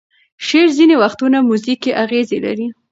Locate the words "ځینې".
0.77-0.95